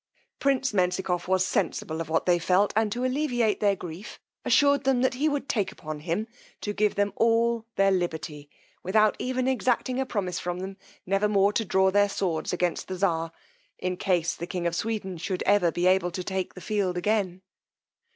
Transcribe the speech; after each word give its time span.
Prince 0.39 0.73
Menzikoff 0.73 1.27
was 1.27 1.45
sensible 1.45 2.01
of 2.01 2.09
what 2.09 2.25
they 2.25 2.39
felt, 2.39 2.73
and 2.75 2.91
to 2.91 3.05
alleviate 3.05 3.59
their 3.59 3.75
grief, 3.75 4.19
assured 4.43 4.83
them 4.83 5.03
that 5.03 5.13
he 5.13 5.29
would 5.29 5.47
take 5.47 5.71
upon 5.71 5.99
him 5.99 6.27
to 6.59 6.73
give 6.73 6.95
them 6.95 7.13
all 7.15 7.67
their 7.75 7.91
liberty, 7.91 8.49
without 8.81 9.15
even 9.19 9.47
exacting 9.47 9.99
a 9.99 10.05
promise 10.07 10.39
from 10.39 10.57
them 10.57 10.75
never 11.05 11.27
more 11.29 11.53
to 11.53 11.63
draw 11.63 11.91
their 11.91 12.09
swords 12.09 12.51
against 12.51 12.87
the 12.87 12.95
czar, 12.95 13.31
in 13.77 13.95
case 13.95 14.33
the 14.33 14.47
king 14.47 14.65
of 14.65 14.75
Sweden 14.75 15.19
should 15.19 15.43
ever 15.43 15.71
be 15.71 15.85
able 15.85 16.09
to 16.09 16.23
take 16.23 16.55
the 16.55 16.61
field 16.61 16.97
again. 16.97 17.43